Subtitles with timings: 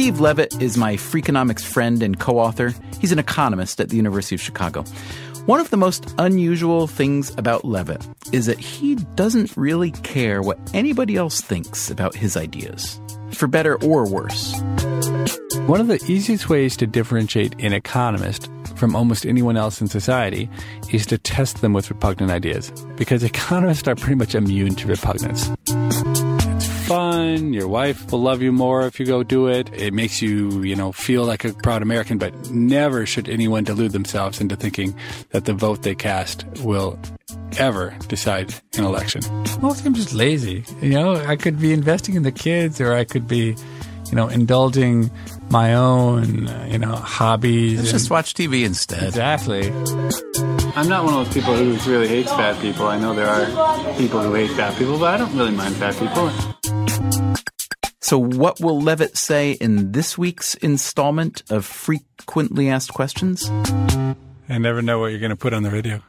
[0.00, 2.72] Steve Levitt is my Freakonomics friend and co author.
[3.02, 4.82] He's an economist at the University of Chicago.
[5.44, 10.58] One of the most unusual things about Levitt is that he doesn't really care what
[10.72, 12.98] anybody else thinks about his ideas,
[13.32, 14.58] for better or worse.
[15.66, 20.48] One of the easiest ways to differentiate an economist from almost anyone else in society
[20.90, 25.50] is to test them with repugnant ideas, because economists are pretty much immune to repugnance
[26.90, 27.52] fun.
[27.52, 29.70] Your wife will love you more if you go do it.
[29.72, 33.92] It makes you, you know, feel like a proud American, but never should anyone delude
[33.92, 34.96] themselves into thinking
[35.30, 36.98] that the vote they cast will
[37.58, 39.22] ever decide an election.
[39.60, 40.64] Most I'm just lazy.
[40.82, 43.54] You know, I could be investing in the kids or I could be,
[44.08, 45.12] you know, indulging
[45.48, 47.78] my own, you know, hobbies.
[47.78, 49.04] Let's just watch TV instead.
[49.04, 49.68] Exactly.
[50.74, 52.88] I'm not one of those people who really hates fat people.
[52.88, 55.94] I know there are people who hate fat people, but I don't really mind fat
[55.94, 56.32] people.
[58.10, 63.48] So, what will Levitt say in this week's installment of Frequently Asked Questions?
[64.48, 66.02] I never know what you're going to put on the radio.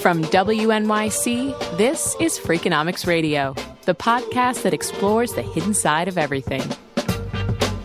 [0.00, 3.56] From WNYC, this is Freakonomics Radio,
[3.86, 6.62] the podcast that explores the hidden side of everything.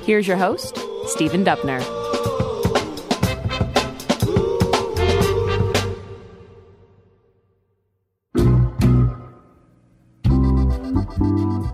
[0.04, 0.78] Here's your host,
[1.08, 2.01] Stephen Dubner.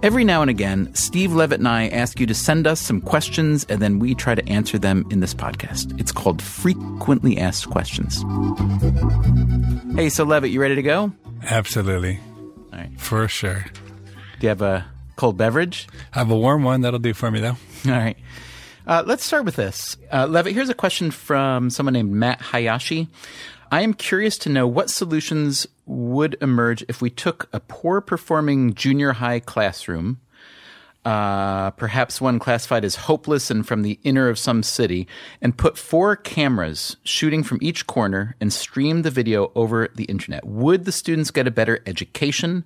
[0.04, 3.66] Every now and again, Steve Levitt and I ask you to send us some questions,
[3.70, 6.00] and then we try to answer them in this podcast.
[6.00, 8.24] It's called Frequently Asked Questions.
[9.96, 11.12] Hey, so Levitt, you ready to go?
[11.44, 12.20] Absolutely.
[12.72, 13.00] All right.
[13.00, 13.66] For sure.
[14.40, 15.88] Do you have a cold beverage?
[16.14, 16.82] I have a warm one.
[16.82, 17.58] That'll do for me, though.
[17.86, 18.18] All right.
[18.86, 19.98] Uh, let's start with this.
[20.14, 23.08] Uh, Levitt, here's a question from someone named Matt Hayashi.
[23.72, 28.74] I am curious to know what solutions would emerge if we took a poor performing
[28.74, 30.22] junior high classroom,
[31.04, 35.08] uh, perhaps one classified as hopeless and from the inner of some city,
[35.42, 40.46] and put four cameras shooting from each corner and stream the video over the internet.
[40.46, 42.64] Would the students get a better education?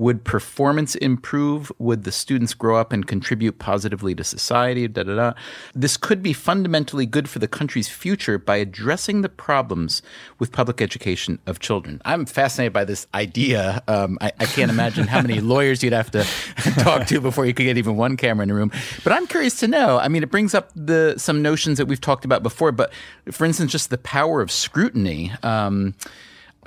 [0.00, 1.70] Would performance improve?
[1.78, 4.88] Would the students grow up and contribute positively to society?
[4.88, 5.32] Da, da, da.
[5.74, 10.00] This could be fundamentally good for the country's future by addressing the problems
[10.38, 12.00] with public education of children.
[12.06, 13.82] I'm fascinated by this idea.
[13.88, 16.24] Um, I, I can't imagine how many lawyers you'd have to
[16.78, 18.72] talk to before you could get even one camera in the room.
[19.04, 19.98] But I'm curious to know.
[19.98, 22.72] I mean, it brings up the some notions that we've talked about before.
[22.72, 22.90] But
[23.30, 25.30] for instance, just the power of scrutiny.
[25.42, 25.94] Um,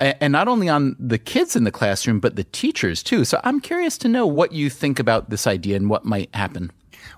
[0.00, 3.24] and not only on the kids in the classroom, but the teachers too.
[3.24, 6.72] So I'm curious to know what you think about this idea and what might happen.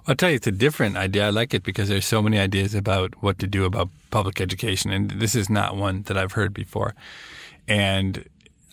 [0.06, 1.26] I'll tell you, it's a different idea.
[1.26, 4.93] I like it because there's so many ideas about what to do about public education,
[4.93, 6.94] and this is not one that I've heard before.
[7.67, 8.25] And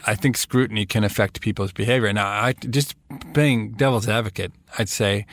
[0.05, 2.11] I think scrutiny can affect people's behavior.
[2.13, 2.95] Now, I just
[3.33, 5.25] being devil's advocate, I'd say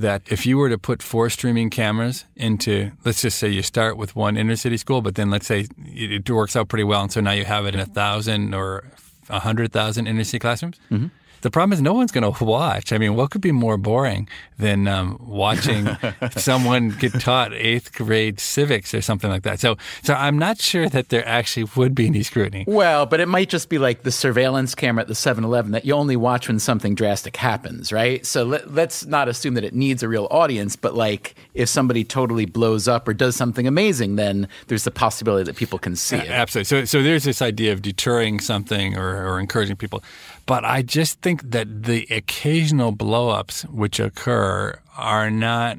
[0.00, 3.96] that if you were to put four streaming cameras into, let's just say you start
[3.96, 7.12] with one inner city school, but then let's say it works out pretty well, and
[7.12, 8.84] so now you have it in a thousand or
[9.28, 10.78] a hundred thousand inner city classrooms.
[10.90, 11.08] Mm-hmm.
[11.42, 12.92] The problem is no one's going to watch.
[12.92, 14.28] I mean, what could be more boring
[14.58, 15.88] than um, watching
[16.36, 19.60] someone get taught eighth grade civics or something like that?
[19.60, 22.64] So, so I'm not sure that there actually would be any scrutiny.
[22.66, 25.94] Well, but it might just be like the surveillance camera at the 7-Eleven that you
[25.94, 28.24] only watch when something drastic happens, right?
[28.26, 32.04] So let, let's not assume that it needs a real audience, but like if somebody
[32.04, 36.16] totally blows up or does something amazing, then there's the possibility that people can see
[36.16, 36.28] it.
[36.28, 36.64] Absolutely.
[36.64, 40.02] So, so there's this idea of deterring something or, or encouraging people.
[40.46, 45.78] But I just think that the occasional blowups which occur are not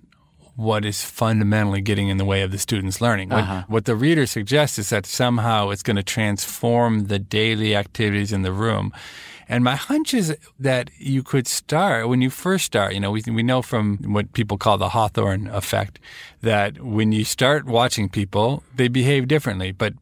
[0.56, 3.30] what is fundamentally getting in the way of the student's learning.
[3.30, 3.64] What, uh-huh.
[3.68, 8.42] what the reader suggests is that somehow it's going to transform the daily activities in
[8.42, 8.94] the room.
[9.48, 12.94] And my hunch is that you could start when you first start.
[12.94, 16.00] You know, we we know from what people call the Hawthorne effect
[16.42, 19.74] that when you start watching people, they behave differently.
[19.74, 19.94] But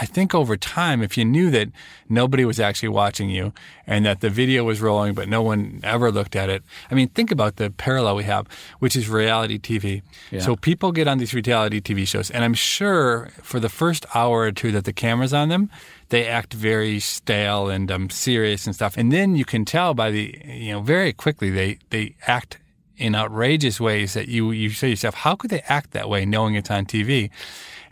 [0.00, 1.68] I think over time, if you knew that
[2.08, 3.52] nobody was actually watching you
[3.86, 6.62] and that the video was rolling, but no one ever looked at it.
[6.90, 8.46] I mean, think about the parallel we have,
[8.78, 10.02] which is reality TV.
[10.30, 10.40] Yeah.
[10.40, 14.40] So people get on these reality TV shows, and I'm sure for the first hour
[14.40, 15.70] or two that the camera's on them,
[16.08, 18.96] they act very stale and um, serious and stuff.
[18.96, 22.58] And then you can tell by the, you know, very quickly they, they act
[22.96, 26.24] in outrageous ways that you, you say to yourself, how could they act that way
[26.24, 27.30] knowing it's on TV?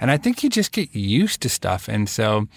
[0.01, 1.89] And I think you just get used to stuff.
[1.89, 2.49] And so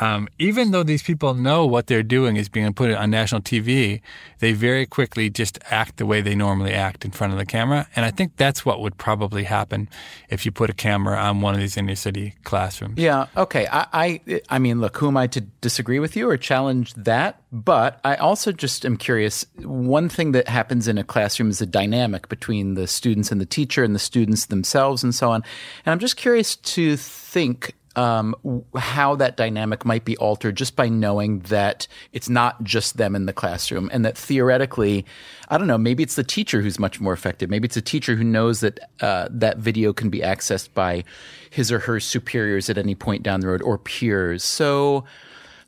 [0.00, 4.00] um, even though these people know what they're doing is being put on national TV,
[4.38, 7.86] they very quickly just act the way they normally act in front of the camera.
[7.94, 9.90] And I think that's what would probably happen
[10.30, 12.98] if you put a camera on one of these inner city classrooms.
[12.98, 13.26] Yeah.
[13.36, 13.68] Okay.
[13.70, 17.42] I, I, I mean, look, who am I to disagree with you or challenge that?
[17.52, 19.44] But I also just am curious.
[19.58, 23.46] One thing that happens in a classroom is a dynamic between the students and the
[23.46, 25.42] teacher and the students themselves and so on.
[25.84, 28.36] And I'm just curious to think um,
[28.76, 33.26] how that dynamic might be altered just by knowing that it's not just them in
[33.26, 35.04] the classroom and that theoretically,
[35.48, 37.50] I don't know, maybe it's the teacher who's much more effective.
[37.50, 41.04] Maybe it's a teacher who knows that uh, that video can be accessed by
[41.50, 44.44] his or her superiors at any point down the road or peers.
[44.44, 45.04] So,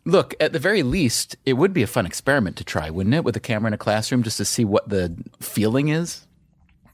[0.04, 3.24] look, at the very least, it would be a fun experiment to try, wouldn't it,
[3.24, 6.26] with a camera in a classroom just to see what the feeling is?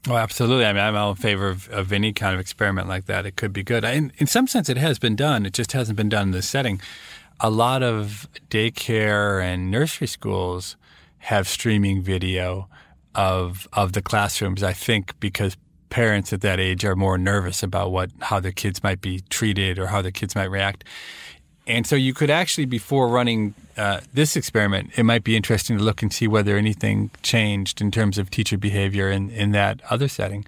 [0.07, 0.65] Oh, absolutely.
[0.65, 3.25] I mean, I'm all in favor of, of any kind of experiment like that.
[3.25, 3.83] It could be good.
[3.83, 5.45] In, in some sense, it has been done.
[5.45, 6.81] It just hasn't been done in this setting.
[7.41, 10.77] A lot of daycare and nursery schools
[11.19, 12.69] have streaming video
[13.15, 14.63] of of the classrooms.
[14.63, 15.57] I think because
[15.89, 19.79] parents at that age are more nervous about what how their kids might be treated
[19.79, 20.83] or how their kids might react.
[21.69, 25.83] And so you could actually, before running uh, this experiment, it might be interesting to
[25.83, 30.07] look and see whether anything changed in terms of teacher behavior in, in that other
[30.07, 30.45] setting.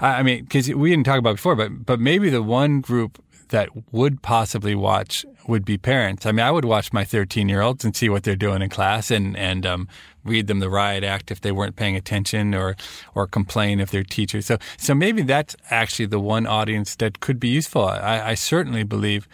[0.00, 3.70] I mean, because we didn't talk about before, but but maybe the one group that
[3.92, 6.26] would possibly watch would be parents.
[6.26, 8.68] I mean, I would watch my 13 year olds and see what they're doing in
[8.68, 9.88] class and, and um,
[10.22, 12.76] read them the riot act if they weren't paying attention or,
[13.14, 14.44] or complain if they're teachers.
[14.44, 17.84] So, so maybe that's actually the one audience that could be useful.
[17.84, 19.26] I, I certainly believe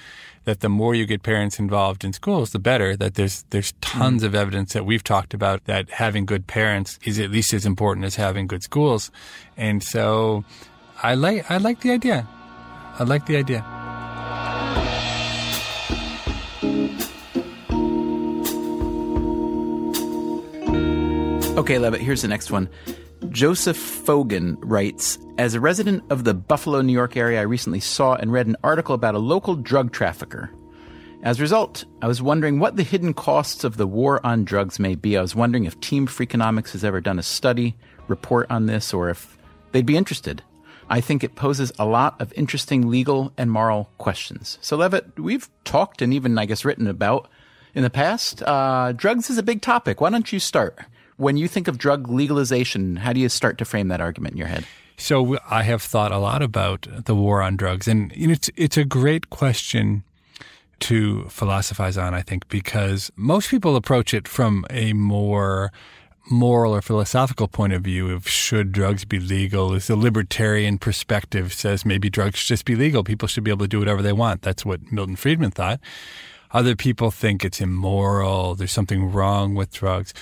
[0.44, 2.96] that the more you get parents involved in schools, the better.
[2.96, 4.26] That there's there's tons mm.
[4.26, 8.06] of evidence that we've talked about that having good parents is at least as important
[8.06, 9.10] as having good schools,
[9.56, 10.44] and so
[11.02, 12.28] I like I like the idea.
[12.98, 13.64] I like the idea.
[21.56, 22.68] Okay, Levitt, here's the next one.
[23.34, 28.14] Joseph Fogan writes As a resident of the Buffalo, New York area, I recently saw
[28.14, 30.52] and read an article about a local drug trafficker.
[31.24, 34.78] As a result, I was wondering what the hidden costs of the war on drugs
[34.78, 35.18] may be.
[35.18, 37.74] I was wondering if Team Freakonomics has ever done a study,
[38.06, 39.36] report on this, or if
[39.72, 40.40] they'd be interested.
[40.88, 44.58] I think it poses a lot of interesting legal and moral questions.
[44.60, 47.28] So, Levitt, we've talked and even, I guess, written about
[47.74, 48.44] in the past.
[48.44, 50.00] Uh, drugs is a big topic.
[50.00, 50.78] Why don't you start?
[51.16, 54.38] When you think of drug legalization, how do you start to frame that argument in
[54.38, 54.64] your head?
[54.96, 58.84] So I have thought a lot about the war on drugs, and it's it's a
[58.84, 60.04] great question
[60.80, 62.14] to philosophize on.
[62.14, 65.72] I think because most people approach it from a more
[66.30, 69.74] moral or philosophical point of view of should drugs be legal?
[69.74, 73.04] Is the libertarian perspective says maybe drugs should just be legal.
[73.04, 74.42] People should be able to do whatever they want.
[74.42, 75.80] That's what milton friedman thought.
[76.52, 78.54] Other people think it's immoral.
[78.54, 80.14] There's something wrong with drugs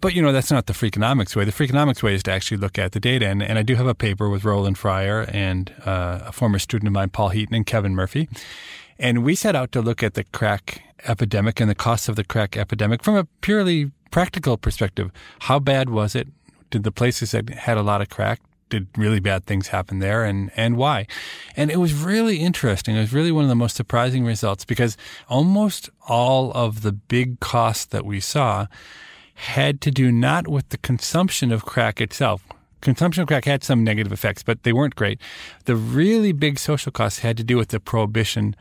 [0.00, 1.44] but you know that's not the Freakonomics way.
[1.44, 3.86] The Freakonomics way is to actually look at the data, and, and I do have
[3.86, 7.66] a paper with Roland Fryer and uh, a former student of mine, Paul Heaton, and
[7.66, 8.28] Kevin Murphy,
[8.98, 12.24] and we set out to look at the crack epidemic and the costs of the
[12.24, 15.10] crack epidemic from a purely practical perspective.
[15.40, 16.28] How bad was it?
[16.70, 20.24] Did the places that had a lot of crack did really bad things happen there
[20.24, 21.06] and, and why?
[21.56, 22.96] And it was really interesting.
[22.96, 24.96] It was really one of the most surprising results because
[25.28, 28.66] almost all of the big costs that we saw
[29.38, 32.42] had to do not with the consumption of crack itself.
[32.80, 35.20] Consumption of crack had some negative effects, but they weren't great.
[35.64, 38.56] The really big social costs had to do with the prohibition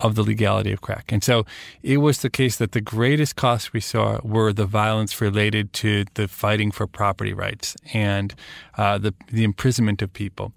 [0.00, 1.10] of the legality of crack.
[1.10, 1.46] And so
[1.82, 6.04] it was the case that the greatest costs we saw were the violence related to
[6.14, 8.34] the fighting for property rights and
[8.76, 10.52] uh, the, the imprisonment of people.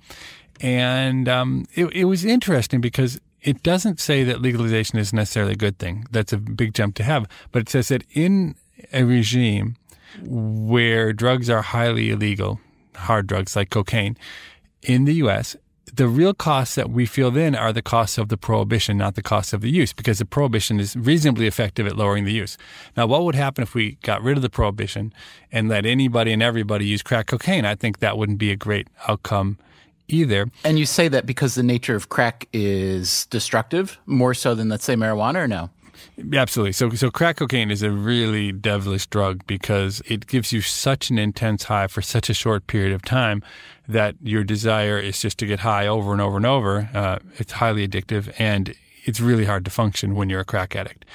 [0.59, 5.57] And um, it, it was interesting because it doesn't say that legalization is necessarily a
[5.57, 6.05] good thing.
[6.11, 7.25] That's a big jump to have.
[7.51, 8.55] But it says that in
[8.93, 9.75] a regime
[10.21, 12.59] where drugs are highly illegal,
[12.95, 14.17] hard drugs like cocaine,
[14.81, 15.55] in the U.S.,
[15.93, 19.21] the real costs that we feel then are the costs of the prohibition, not the
[19.21, 22.57] costs of the use, because the prohibition is reasonably effective at lowering the use.
[22.95, 25.13] Now, what would happen if we got rid of the prohibition
[25.51, 27.65] and let anybody and everybody use crack cocaine?
[27.65, 29.57] I think that wouldn't be a great outcome
[30.07, 30.49] either.
[30.63, 34.85] And you say that because the nature of crack is destructive, more so than, let's
[34.85, 35.69] say, marijuana, or no?
[36.33, 36.71] Absolutely.
[36.73, 41.17] So, so crack cocaine is a really devilish drug because it gives you such an
[41.17, 43.43] intense high for such a short period of time
[43.87, 46.89] that your desire is just to get high over and over and over.
[46.93, 51.05] Uh, it's highly addictive and it's really hard to function when you're a crack addict.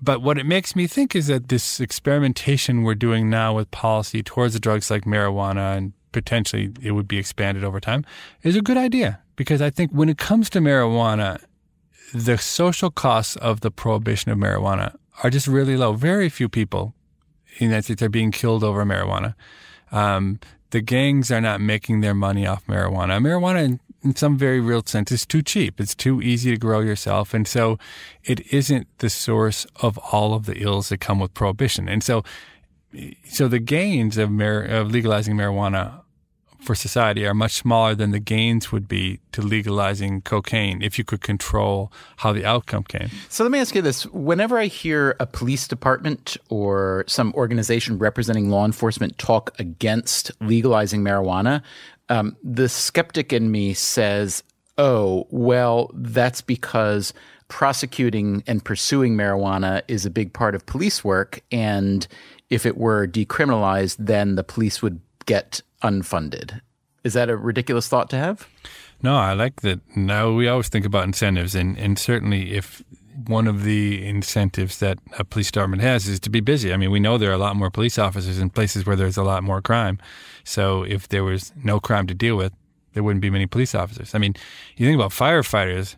[0.00, 4.22] But what it makes me think is that this experimentation we're doing now with policy
[4.22, 8.04] towards the drugs like marijuana and potentially it would be expanded over time
[8.42, 11.42] is a good idea because I think when it comes to marijuana,
[12.14, 15.92] the social costs of the prohibition of marijuana are just really low.
[15.92, 16.94] Very few people
[17.58, 19.34] in the United States are being killed over marijuana.
[19.92, 23.20] Um, the gangs are not making their money off marijuana.
[23.20, 25.80] Marijuana, in, in, some very real sense, is too cheap.
[25.80, 27.32] It's too easy to grow yourself.
[27.32, 27.78] And so
[28.24, 31.88] it isn't the source of all of the ills that come with prohibition.
[31.88, 32.24] And so,
[33.24, 36.02] so the gains of, mar- of legalizing marijuana
[36.66, 41.04] for society are much smaller than the gains would be to legalizing cocaine if you
[41.04, 43.08] could control how the outcome came.
[43.28, 44.04] So let me ask you this.
[44.06, 51.02] Whenever I hear a police department or some organization representing law enforcement talk against legalizing
[51.02, 51.62] marijuana,
[52.08, 54.42] um, the skeptic in me says,
[54.76, 57.14] oh, well, that's because
[57.48, 61.40] prosecuting and pursuing marijuana is a big part of police work.
[61.52, 62.06] And
[62.50, 66.60] if it were decriminalized, then the police would get unfunded.
[67.04, 68.48] Is that a ridiculous thought to have?
[69.02, 69.80] No, I like that.
[69.96, 72.82] Now we always think about incentives, and, and certainly if
[73.26, 76.72] one of the incentives that a police department has is to be busy.
[76.72, 79.16] I mean, we know there are a lot more police officers in places where there's
[79.16, 79.98] a lot more crime.
[80.44, 82.52] So if there was no crime to deal with,
[82.92, 84.14] there wouldn't be many police officers.
[84.14, 84.34] I mean,
[84.76, 85.96] you think about firefighters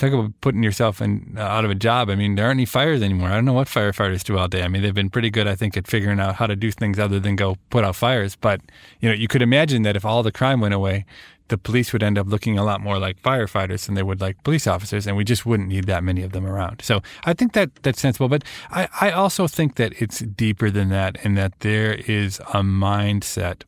[0.00, 2.10] talk about putting yourself in, uh, out of a job.
[2.10, 3.28] I mean, there aren't any fires anymore.
[3.28, 4.62] I don't know what firefighters do all day.
[4.62, 6.98] I mean, they've been pretty good, I think, at figuring out how to do things
[6.98, 8.36] other than go put out fires.
[8.36, 8.60] But
[9.00, 11.04] you know, you could imagine that if all the crime went away,
[11.48, 14.42] the police would end up looking a lot more like firefighters than they would like
[14.44, 16.80] police officers, and we just wouldn't need that many of them around.
[16.82, 18.28] So I think that that's sensible.
[18.28, 22.62] But I, I also think that it's deeper than that, and that there is a
[22.62, 23.64] mindset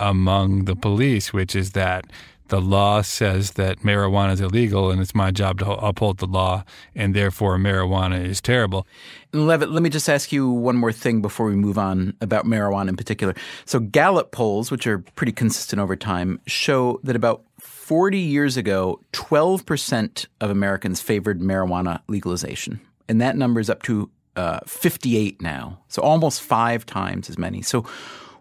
[0.00, 2.06] among the police, which is that
[2.48, 6.64] the law says that marijuana is illegal and it's my job to uphold the law
[6.94, 8.86] and therefore marijuana is terrible.
[9.32, 12.88] Levitt, let me just ask you one more thing before we move on about marijuana
[12.88, 13.34] in particular.
[13.64, 19.00] So Gallup polls, which are pretty consistent over time, show that about 40 years ago,
[19.12, 22.80] 12% of Americans favored marijuana legalization.
[23.08, 25.78] And that number is up to uh, 58 now.
[25.88, 27.62] So almost five times as many.
[27.62, 27.84] So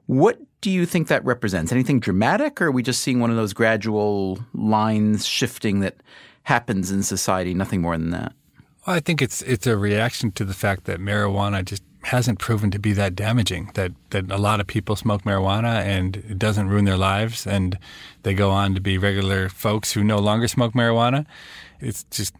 [0.05, 1.71] what do you think that represents?
[1.71, 5.97] Anything dramatic, or are we just seeing one of those gradual lines shifting that
[6.43, 7.53] happens in society?
[7.53, 8.33] Nothing more than that.
[8.85, 12.69] Well, I think it's it's a reaction to the fact that marijuana just hasn't proven
[12.71, 13.71] to be that damaging.
[13.75, 17.77] That that a lot of people smoke marijuana and it doesn't ruin their lives, and
[18.23, 21.25] they go on to be regular folks who no longer smoke marijuana.
[21.79, 22.33] It's just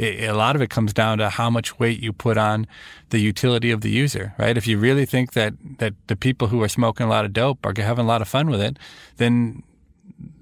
[0.00, 2.66] it, a lot of it comes down to how much weight you put on
[3.10, 4.56] the utility of the user, right?
[4.56, 7.64] If you really think that, that the people who are smoking a lot of dope
[7.64, 8.78] are having a lot of fun with it,
[9.18, 9.62] then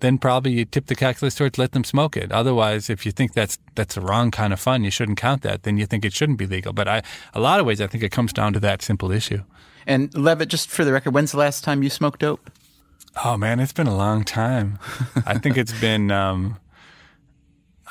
[0.01, 2.33] then probably you tip the calculus towards let them smoke it.
[2.33, 5.63] Otherwise, if you think that's that's the wrong kind of fun, you shouldn't count that.
[5.63, 6.73] Then you think it shouldn't be legal.
[6.73, 9.43] But I, a lot of ways, I think it comes down to that simple issue.
[9.87, 12.51] And Levitt, just for the record, when's the last time you smoked dope?
[13.25, 14.79] Oh man, it's been a long time.
[15.27, 16.59] I think it's been um,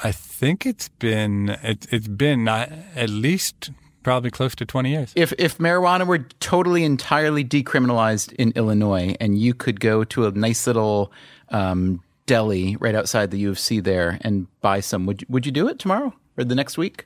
[0.04, 3.72] I think it's been it, has been at least
[4.04, 5.12] probably close to 20 years.
[5.16, 10.32] If if marijuana were totally entirely decriminalized in Illinois and you could go to a
[10.32, 11.12] nice little
[11.50, 15.51] um, deli right outside the U of C there and buy some, would would you
[15.51, 17.06] do it tomorrow or the next week?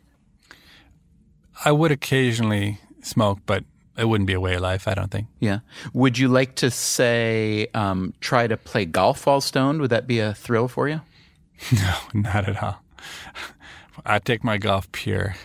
[1.63, 3.63] I would occasionally smoke, but
[3.97, 5.27] it wouldn't be a way of life, I don't think.
[5.39, 5.59] Yeah.
[5.93, 9.81] Would you like to say um, try to play golf while stoned?
[9.81, 11.01] Would that be a thrill for you?
[11.71, 12.81] No, not at all.
[14.05, 15.35] I take my golf pure.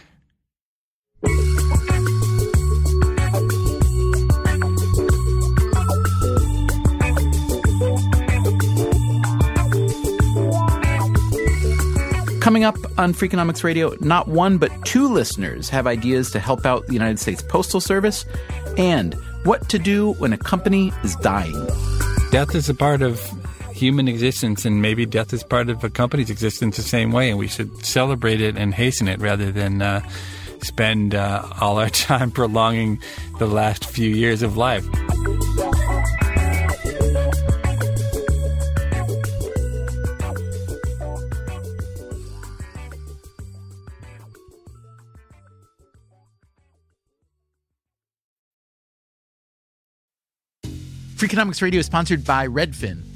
[12.41, 16.87] Coming up on Freakonomics Radio, not one but two listeners have ideas to help out
[16.87, 18.25] the United States Postal Service
[18.79, 21.67] and what to do when a company is dying.
[22.31, 23.21] Death is a part of
[23.77, 27.39] human existence, and maybe death is part of a company's existence the same way, and
[27.39, 30.01] we should celebrate it and hasten it rather than uh,
[30.63, 33.01] spend uh, all our time prolonging
[33.39, 34.87] the last few years of life.
[51.17, 53.16] Freakonomics Radio is sponsored by Redfin.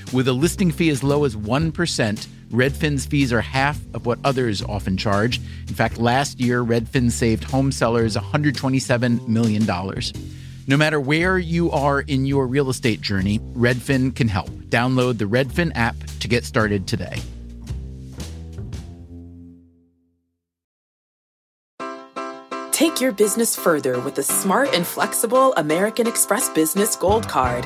[0.13, 4.61] With a listing fee as low as 1%, Redfin's fees are half of what others
[4.61, 5.39] often charge.
[5.69, 9.65] In fact, last year, Redfin saved home sellers $127 million.
[10.67, 14.49] No matter where you are in your real estate journey, Redfin can help.
[14.49, 17.21] Download the Redfin app to get started today.
[22.71, 27.65] Take your business further with the smart and flexible American Express Business Gold Card.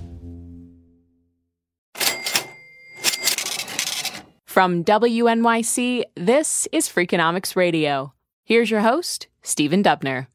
[4.51, 8.11] From WNYC, this is Freakonomics Radio.
[8.43, 10.27] Here's your host, Stephen Dubner.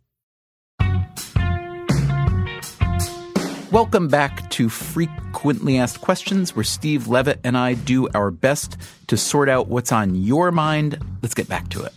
[3.70, 9.18] Welcome back to Frequently Asked Questions, where Steve Levitt and I do our best to
[9.18, 10.98] sort out what's on your mind.
[11.20, 11.92] Let's get back to it.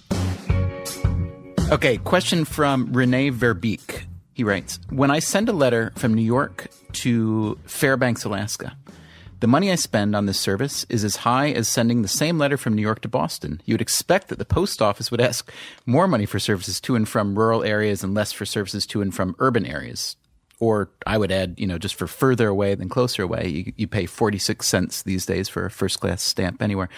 [1.72, 4.08] Okay, question from Rene Verbeek.
[4.34, 8.76] He writes When I send a letter from New York to Fairbanks, Alaska,
[9.40, 12.58] the money I spend on this service is as high as sending the same letter
[12.58, 13.62] from New York to Boston.
[13.66, 15.52] You would expect that the post office would ask
[15.86, 19.16] more money for services to and from rural areas and less for services to and
[19.16, 20.18] from urban areas.
[20.60, 23.88] Or I would add, you know, just for further away than closer away, you, you
[23.88, 26.90] pay 46 cents these days for a first class stamp anywhere.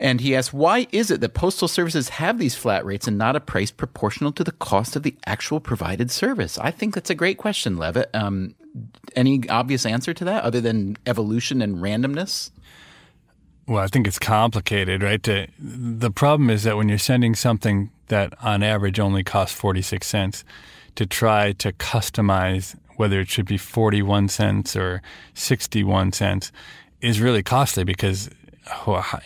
[0.00, 3.36] And he asks, why is it that postal services have these flat rates and not
[3.36, 6.58] a price proportional to the cost of the actual provided service?
[6.58, 8.08] I think that's a great question, Levitt.
[8.14, 8.54] Um,
[9.14, 12.50] any obvious answer to that other than evolution and randomness?
[13.68, 15.22] Well, I think it's complicated, right?
[15.24, 20.06] To, the problem is that when you're sending something that on average only costs 46
[20.06, 20.44] cents,
[20.96, 25.02] to try to customize whether it should be 41 cents or
[25.34, 26.52] 61 cents
[27.00, 28.30] is really costly because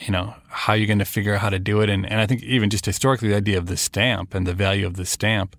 [0.00, 2.27] you know how you're going to figure out how to do it and, and i
[2.27, 5.57] think even just historically the idea of the stamp and the value of the stamp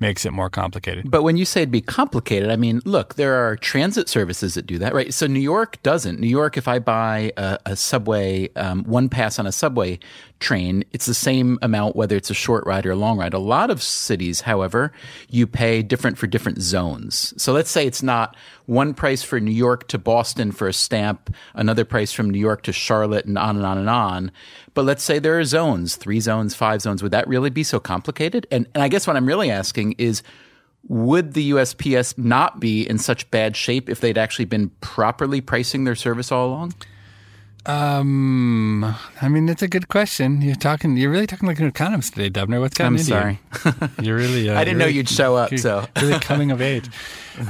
[0.00, 1.10] makes it more complicated.
[1.10, 4.66] But when you say it'd be complicated, I mean, look, there are transit services that
[4.66, 5.12] do that, right?
[5.12, 6.20] So New York doesn't.
[6.20, 9.98] New York, if I buy a, a subway, um, one pass on a subway
[10.40, 13.34] train, it's the same amount whether it's a short ride or a long ride.
[13.34, 14.92] A lot of cities, however,
[15.28, 17.34] you pay different for different zones.
[17.40, 21.34] So let's say it's not one price for New York to Boston for a stamp,
[21.54, 24.30] another price from New York to Charlotte, and on and on and on.
[24.74, 27.02] But let's say there are zones, three zones, five zones.
[27.02, 28.46] Would that really be so complicated?
[28.50, 30.22] And, and I guess what I'm really asking is,
[30.86, 35.84] would the USPS not be in such bad shape if they'd actually been properly pricing
[35.84, 36.74] their service all along?
[37.68, 40.40] Um, I mean, it's a good question.
[40.40, 40.96] You're talking.
[40.96, 42.60] You're really talking like an economist today, Dubner.
[42.60, 43.40] What's gotten I'm sorry.
[44.02, 44.14] You?
[44.14, 44.48] are really.
[44.48, 45.56] Uh, I didn't really, know you'd show up.
[45.58, 46.88] So really coming of age.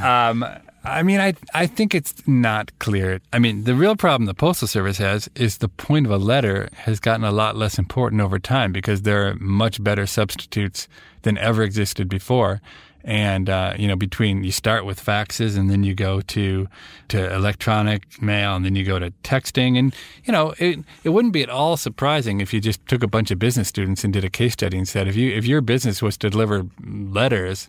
[0.02, 0.44] Um,
[0.82, 3.20] I mean, I I think it's not clear.
[3.32, 6.68] I mean, the real problem the postal service has is the point of a letter
[6.74, 10.88] has gotten a lot less important over time because there are much better substitutes
[11.22, 12.60] than ever existed before.
[13.04, 16.68] And uh, you know, between you start with faxes and then you go to
[17.08, 21.32] to electronic mail and then you go to texting, and you know, it it wouldn't
[21.32, 24.24] be at all surprising if you just took a bunch of business students and did
[24.24, 27.68] a case study and said, if you if your business was to deliver letters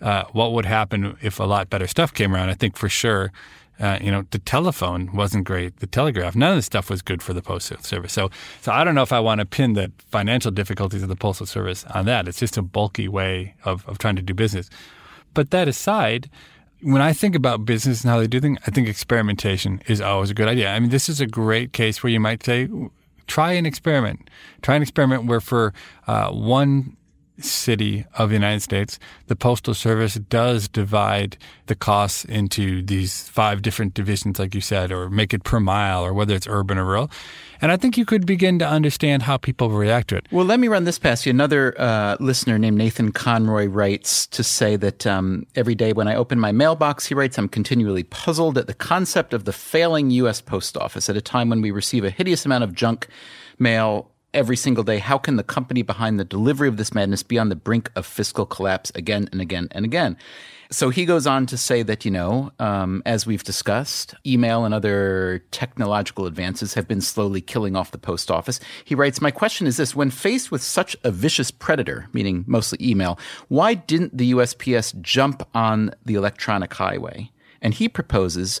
[0.00, 2.50] uh, what would happen if a lot better stuff came around.
[2.50, 3.32] I think for sure,
[3.80, 5.78] uh, you know, the telephone wasn't great.
[5.78, 8.12] The telegraph, none of the stuff was good for the postal service.
[8.12, 11.16] So, so I don't know if I want to pin the financial difficulties of the
[11.16, 12.26] postal service on that.
[12.26, 14.68] It's just a bulky way of, of trying to do business.
[15.32, 16.28] But that aside,
[16.82, 20.30] when I think about business and how they do things, I think experimentation is always
[20.30, 20.70] a good idea.
[20.70, 22.68] I mean, this is a great case where you might say,
[23.26, 24.28] try an experiment.
[24.62, 25.72] Try an experiment where for
[26.06, 26.96] uh, one
[27.40, 33.62] city of the United States, the Postal Service does divide the costs into these five
[33.62, 36.84] different divisions, like you said, or make it per mile, or whether it's urban or
[36.84, 37.10] rural.
[37.60, 40.26] And I think you could begin to understand how people react to it.
[40.30, 41.30] Well, let me run this past you.
[41.30, 46.14] Another uh, listener named Nathan Conroy writes to say that um, every day when I
[46.14, 50.40] open my mailbox, he writes, I'm continually puzzled at the concept of the failing U.S.
[50.40, 53.08] Post Office at a time when we receive a hideous amount of junk
[53.58, 54.98] mail every single day.
[54.98, 58.06] How can the company behind the delivery of this madness be on the brink of
[58.06, 60.16] fiscal collapse again and again and again?
[60.70, 64.74] So he goes on to say that, you know, um, as we've discussed, email and
[64.74, 68.60] other technological advances have been slowly killing off the post office.
[68.84, 72.78] He writes, My question is this when faced with such a vicious predator, meaning mostly
[72.82, 77.30] email, why didn't the USPS jump on the electronic highway?
[77.62, 78.60] And he proposes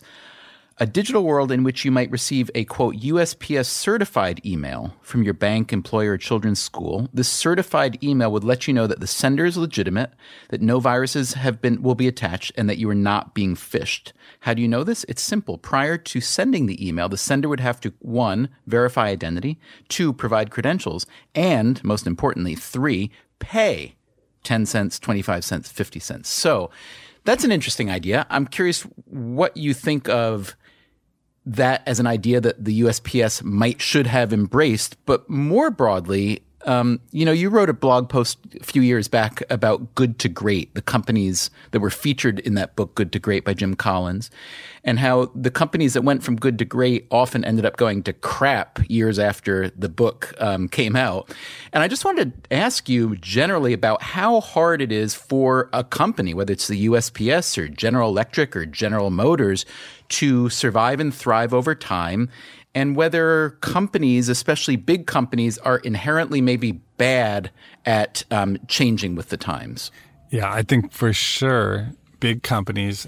[0.80, 5.34] a digital world in which you might receive a quote USPS certified email from your
[5.34, 7.08] bank, employer, or children's school.
[7.12, 10.12] This certified email would let you know that the sender is legitimate,
[10.50, 14.12] that no viruses have been will be attached, and that you are not being phished.
[14.40, 15.04] How do you know this?
[15.08, 15.58] It's simple.
[15.58, 20.52] Prior to sending the email, the sender would have to one, verify identity, two, provide
[20.52, 23.10] credentials, and most importantly, three,
[23.40, 23.96] pay
[24.44, 26.28] 10 cents, 25 cents, 50 cents.
[26.28, 26.70] So
[27.24, 28.26] that's an interesting idea.
[28.30, 30.56] I'm curious what you think of
[31.48, 37.00] that as an idea that the USPS might should have embraced, but more broadly, um,
[37.12, 40.74] you know, you wrote a blog post a few years back about Good to Great,
[40.74, 44.30] the companies that were featured in that book, Good to Great by Jim Collins,
[44.82, 48.12] and how the companies that went from good to great often ended up going to
[48.12, 51.32] crap years after the book um, came out.
[51.72, 55.84] And I just wanted to ask you generally about how hard it is for a
[55.84, 59.64] company, whether it's the USPS or General Electric or General Motors,
[60.08, 62.30] to survive and thrive over time
[62.74, 67.50] and whether companies, especially big companies, are inherently maybe bad
[67.86, 69.90] at um, changing with the times.
[70.30, 73.06] Yeah, I think for sure big companies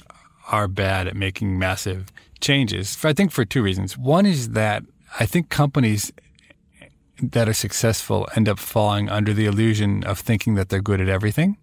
[0.50, 2.96] are bad at making massive changes.
[3.04, 3.98] I think for two reasons.
[3.98, 4.82] One is that
[5.18, 6.12] I think companies
[7.22, 11.08] that are successful end up falling under the illusion of thinking that they're good at
[11.08, 11.58] everything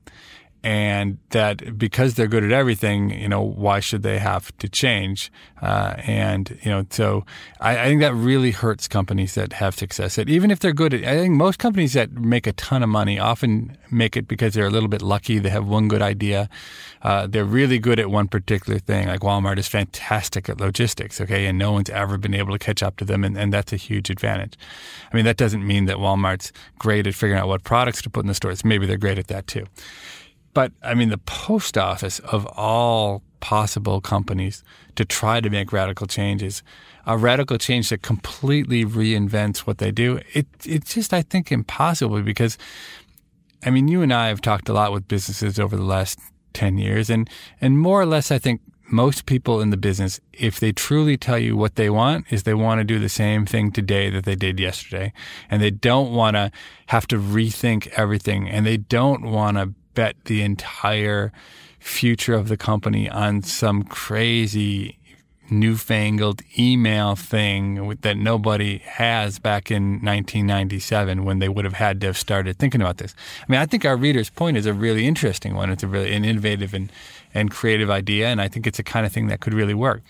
[0.64, 5.32] and that because they're good at everything, you know, why should they have to change?
[5.62, 7.26] Uh, and you know, so
[7.60, 10.16] I, I, think that really hurts companies that have success.
[10.16, 12.90] That even if they're good at, I think most companies that make a ton of
[12.90, 15.40] money often make it because they're a little bit lucky.
[15.40, 16.50] They have one good idea.
[17.02, 19.08] Uh, they're really good at one particular thing.
[19.08, 22.84] Like Walmart is fantastic at logistics, okay, and no one's ever been able to catch
[22.84, 24.58] up to them, and, and that's a huge advantage.
[25.12, 28.22] I mean, that doesn't mean that Walmart's great at figuring out what products to put
[28.22, 28.66] in the stores.
[28.66, 29.66] Maybe they're great at that too.
[30.58, 34.64] But I mean, the post office of all possible companies
[34.96, 36.64] to try to make radical changes,
[37.06, 42.24] a radical change that completely reinvents what they do, it, it's just, I think, impossible
[42.24, 42.58] because,
[43.64, 46.18] I mean, you and I have talked a lot with businesses over the last
[46.54, 47.30] 10 years, and,
[47.62, 51.38] and more or less, I think most people in the business, if they truly tell
[51.38, 54.36] you what they want, is they want to do the same thing today that they
[54.36, 55.14] did yesterday.
[55.52, 56.52] And they don't want to
[56.88, 58.50] have to rethink everything.
[58.50, 61.32] And they don't want to bet the entire
[61.80, 65.00] future of the company on some crazy
[65.50, 72.06] newfangled email thing that nobody has back in 1997 when they would have had to
[72.06, 73.16] have started thinking about this.
[73.42, 75.72] I mean, I think our reader's point is a really interesting one.
[75.72, 76.92] It's a really an innovative and,
[77.34, 80.04] and creative idea, and I think it's the kind of thing that could really work.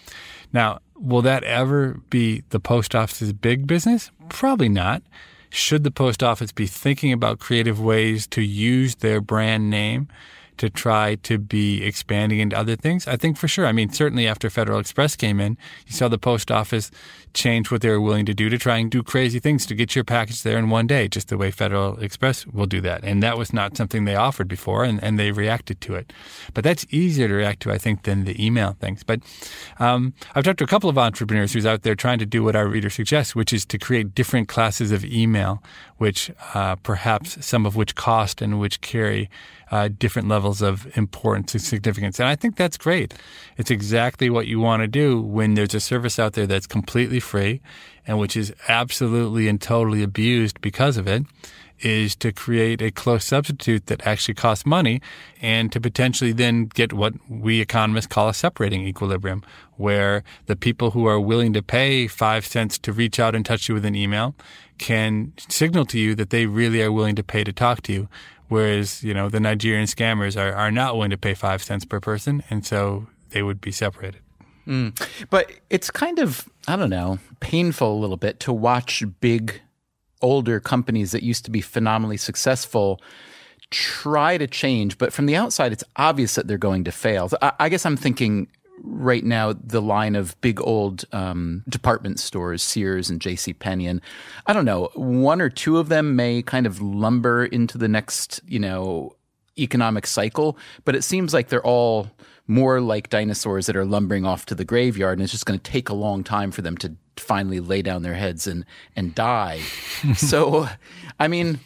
[0.51, 4.11] Now, will that ever be the post office's big business?
[4.27, 5.01] Probably not.
[5.49, 10.07] Should the post office be thinking about creative ways to use their brand name
[10.57, 13.07] to try to be expanding into other things?
[13.07, 13.65] I think for sure.
[13.65, 16.91] I mean, certainly after Federal Express came in, you saw the post office
[17.33, 19.95] change what they were willing to do to try and do crazy things to get
[19.95, 23.03] your package there in one day, just the way Federal Express will do that.
[23.03, 26.13] And that was not something they offered before, and, and they reacted to it.
[26.53, 29.03] But that's easier to react to, I think, than the email things.
[29.03, 29.21] But
[29.79, 32.55] um, I've talked to a couple of entrepreneurs who's out there trying to do what
[32.55, 35.61] our reader suggests, which is to create different classes of email,
[35.97, 39.29] which uh, perhaps some of which cost and which carry
[39.71, 42.19] uh, different levels of importance and significance.
[42.19, 43.13] And I think that's great.
[43.57, 47.16] It's exactly what you want to do when there's a service out there that's completely
[47.19, 47.61] free
[48.05, 51.23] and which is absolutely and totally abused because of it
[51.79, 55.01] is to create a close substitute that actually costs money
[55.41, 59.43] and to potentially then get what we economists call a separating equilibrium,
[59.75, 63.69] where the people who are willing to pay five cents to reach out and touch
[63.69, 64.35] you with an email
[64.77, 68.09] can signal to you that they really are willing to pay to talk to you,
[68.47, 71.99] whereas you know the Nigerian scammers are, are not willing to pay five cents per
[71.99, 74.21] person, and so they would be separated.
[74.67, 75.27] Mm.
[75.29, 79.61] But it's kind of I don't know painful a little bit to watch big
[80.21, 82.99] older companies that used to be phenomenally successful
[83.69, 87.29] try to change, but from the outside, it's obvious that they're going to fail.
[87.41, 88.47] I, I guess I'm thinking
[88.83, 93.53] right now the line of big old um, department stores, Sears and J.C.
[93.53, 94.01] Penney, and
[94.45, 98.39] I don't know, one or two of them may kind of lumber into the next,
[98.47, 99.15] you know,
[99.59, 102.09] economic cycle, but it seems like they're all
[102.47, 105.71] more like dinosaurs that are lumbering off to the graveyard, and it's just going to
[105.71, 108.65] take a long time for them to finally lay down their heads and
[108.95, 109.59] and die.
[110.15, 110.67] so,
[111.19, 111.59] I mean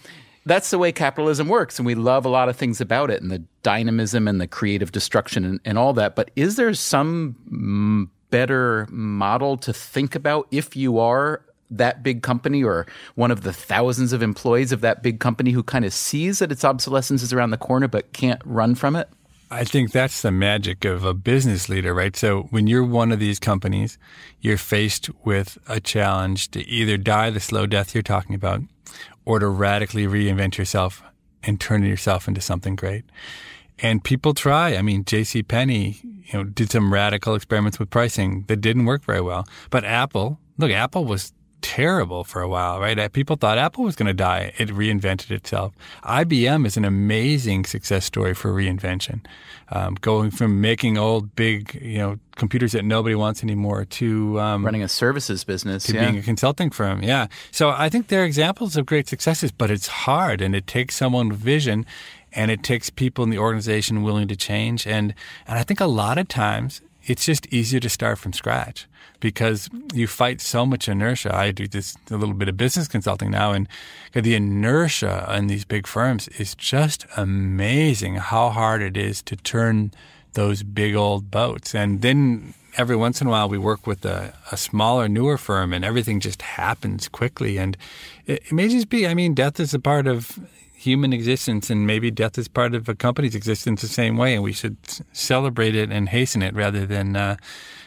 [0.43, 3.31] that's the way capitalism works and we love a lot of things about it and
[3.31, 8.87] the dynamism and the creative destruction and, and all that but is there some better
[8.89, 14.13] model to think about if you are that big company or one of the thousands
[14.13, 17.49] of employees of that big company who kind of sees that its obsolescence is around
[17.49, 19.09] the corner but can't run from it
[19.53, 22.15] I think that's the magic of a business leader, right?
[22.15, 23.97] So when you're one of these companies,
[24.39, 28.61] you're faced with a challenge to either die the slow death you're talking about
[29.25, 31.03] or to radically reinvent yourself
[31.43, 33.03] and turn yourself into something great.
[33.79, 34.77] And people try.
[34.77, 35.43] I mean, J.C.
[35.43, 39.45] Penney, you know, did some radical experiments with pricing that didn't work very well.
[39.69, 42.97] But Apple, look, Apple was terrible for a while, right?
[42.97, 44.53] Uh, people thought Apple was going to die.
[44.57, 45.73] It reinvented itself.
[46.03, 49.25] IBM is an amazing success story for reinvention,
[49.69, 54.65] um, going from making old big, you know, computers that nobody wants anymore to um,
[54.65, 56.05] running a services business, to yeah.
[56.05, 57.03] being a consulting firm.
[57.03, 57.27] Yeah.
[57.51, 61.29] So I think they're examples of great successes, but it's hard and it takes someone
[61.29, 61.85] with vision
[62.33, 64.87] and it takes people in the organization willing to change.
[64.87, 65.13] And,
[65.47, 68.87] and I think a lot of times it's just easier to start from scratch
[69.19, 71.33] because you fight so much inertia.
[71.35, 73.67] I do this a little bit of business consulting now, and
[74.13, 79.91] the inertia in these big firms is just amazing how hard it is to turn
[80.33, 81.75] those big old boats.
[81.75, 85.73] And then every once in a while we work with a, a smaller, newer firm,
[85.73, 87.57] and everything just happens quickly.
[87.57, 87.77] And
[88.25, 90.39] it, it may just be, I mean, death is a part of
[90.81, 94.43] human existence, and maybe death is part of a company's existence the same way, and
[94.43, 94.77] we should
[95.13, 97.37] celebrate it and hasten it rather than uh,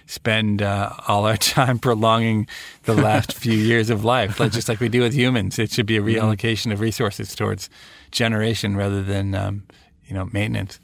[0.06, 2.46] spend uh, all our time prolonging
[2.84, 5.58] the last few years of life, just like we do with humans.
[5.58, 6.24] It should be a mm-hmm.
[6.24, 7.68] reallocation of resources towards
[8.12, 9.64] generation rather than um,
[10.06, 10.78] you know maintenance.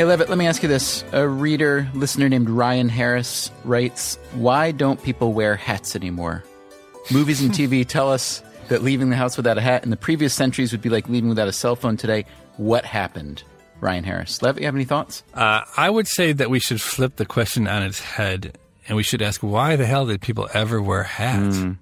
[0.00, 1.04] Hey, Levitt, let me ask you this.
[1.12, 6.42] A reader, listener named Ryan Harris writes Why don't people wear hats anymore?
[7.12, 10.32] Movies and TV tell us that leaving the house without a hat in the previous
[10.32, 12.24] centuries would be like leaving without a cell phone today.
[12.56, 13.42] What happened?
[13.82, 14.40] Ryan Harris.
[14.40, 15.22] Levitt, you have any thoughts?
[15.34, 18.56] Uh, I would say that we should flip the question on its head
[18.88, 21.58] and we should ask why the hell did people ever wear hats?
[21.58, 21.76] Mm.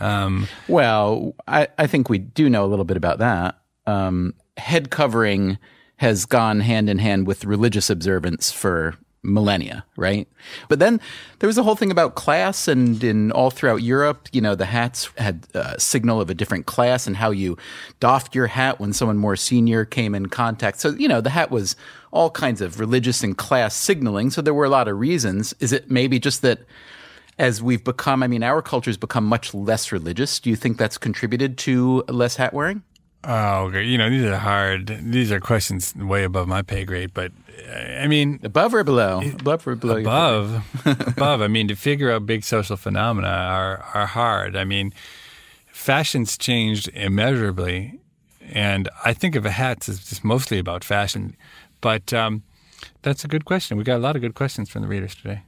[0.00, 3.58] Um, well, I, I, think we do know a little bit about that.
[3.86, 5.58] Um, head covering
[5.98, 10.28] has gone hand in hand with religious observance for millennia, right?
[10.68, 11.00] But then
[11.38, 14.66] there was a whole thing about class, and in all throughout Europe, you know, the
[14.66, 17.58] hats had a signal of a different class and how you
[17.98, 20.80] doffed your hat when someone more senior came in contact.
[20.80, 21.74] So, you know, the hat was
[22.12, 24.30] all kinds of religious and class signaling.
[24.30, 25.52] So there were a lot of reasons.
[25.58, 26.60] Is it maybe just that
[27.38, 30.40] as we've become, I mean, our culture has become much less religious?
[30.40, 32.82] Do you think that's contributed to less hat wearing?
[33.24, 33.84] Oh, okay.
[33.84, 34.86] You know, these are hard.
[35.02, 37.12] These are questions way above my pay grade.
[37.12, 37.32] But
[38.00, 39.20] I mean, above or below?
[39.20, 39.98] Above or below?
[39.98, 41.42] Above, above.
[41.42, 44.56] I mean, to figure out big social phenomena are are hard.
[44.56, 44.94] I mean,
[45.66, 47.98] fashion's changed immeasurably,
[48.40, 51.36] and I think of a hat as just mostly about fashion.
[51.80, 52.44] But um,
[53.02, 53.76] that's a good question.
[53.76, 55.42] We got a lot of good questions from the readers today.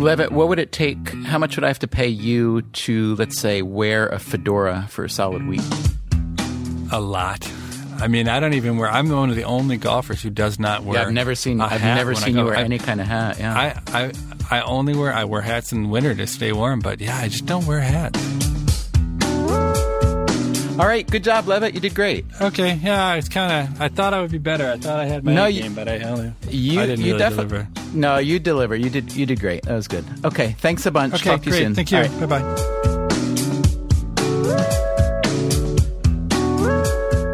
[0.00, 1.08] Levitt, what would it take?
[1.24, 5.04] How much would I have to pay you to, let's say, wear a fedora for
[5.04, 5.60] a solid week?
[6.92, 7.50] A lot.
[8.00, 8.88] I mean, I don't even wear.
[8.88, 11.00] I'm one of the only golfers who does not wear.
[11.00, 11.60] Yeah, I've never seen.
[11.60, 13.38] I've never seen you wear I- any kind of hat.
[13.38, 13.54] Yeah.
[13.88, 14.12] I, I
[14.50, 17.44] I only wear I wear hats in winter to stay warm, but yeah, I just
[17.46, 18.18] don't wear hats.
[20.78, 21.08] All right.
[21.10, 21.74] Good job, Levitt.
[21.74, 22.24] You did great.
[22.40, 23.80] Okay, yeah, it's kind of.
[23.80, 24.70] I thought I would be better.
[24.70, 25.96] I thought I had my No, you- game, but I.
[26.48, 27.46] You I didn't you really definitely.
[27.66, 27.68] deliver.
[27.94, 28.76] No, you deliver.
[28.76, 29.12] You did.
[29.14, 29.62] You did great.
[29.64, 30.04] That was good.
[30.24, 30.54] Okay.
[30.60, 31.14] Thanks a bunch.
[31.14, 31.62] Okay, Talk to you great.
[31.62, 31.74] soon.
[31.74, 31.98] Thank you.
[31.98, 32.20] Right.
[32.20, 32.94] Bye bye.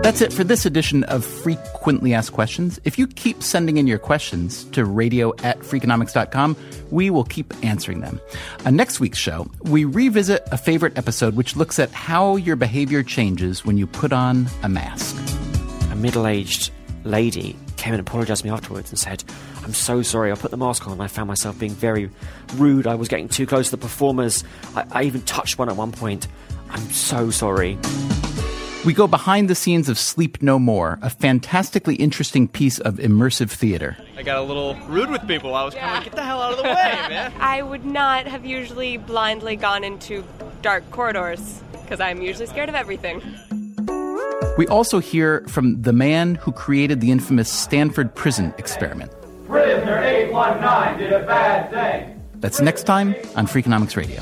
[0.05, 2.79] That's it for this edition of Frequently Asked Questions.
[2.85, 6.59] If you keep sending in your questions to radio at freakonomics.com,
[6.91, 8.21] we will keep answering them.
[8.67, 13.03] On next week's show, we revisit a favorite episode which looks at how your behavior
[13.03, 15.17] changes when you put on a mask.
[15.91, 16.71] a middle aged
[17.05, 19.25] lady came and apologized to me afterwards and said,
[19.63, 22.11] I'm so sorry, I put the mask on and I found myself being very
[22.57, 22.87] rude.
[22.87, 24.45] I was getting too close to the performers.
[24.77, 26.29] I, I even touched one at one point.
[26.69, 27.79] I'm so sorry.
[28.85, 33.51] We go behind the scenes of Sleep No More, a fantastically interesting piece of immersive
[33.51, 33.97] theater.
[34.15, 35.55] I got a little rude with people.
[35.55, 36.75] I was kind of like, get the hell out of the way,
[37.09, 37.33] man.
[37.41, 40.23] I would not have usually blindly gone into
[40.61, 43.23] dark corridors because I'm usually scared of everything.
[44.59, 49.11] We also hear from the man who created the infamous Stanford prison experiment.
[49.47, 52.23] Prisoner 819 did a bad thing.
[52.35, 54.21] That's next time on Freakonomics Radio.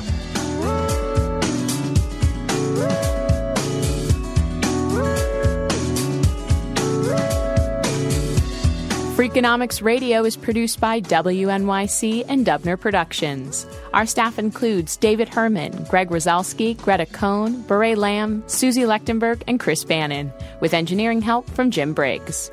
[9.13, 13.67] Freakonomics Radio is produced by WNYC and Dubner Productions.
[13.93, 19.85] Our staff includes David Herman, Greg Rosalsky, Greta Cohn, Beret Lamb, Susie Lechtenberg, and Chris
[19.85, 22.51] Bannon, with engineering help from Jim Briggs.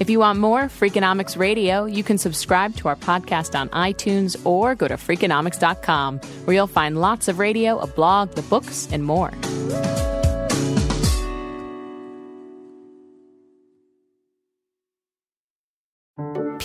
[0.00, 4.74] If you want more Freakonomics Radio, you can subscribe to our podcast on iTunes or
[4.74, 9.30] go to Freakonomics.com, where you'll find lots of radio, a blog, the books, and more.